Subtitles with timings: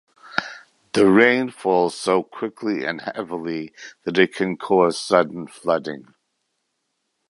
[0.93, 3.71] The rain fall so quickly and heavily
[4.03, 6.15] that it can cause sudden flooding.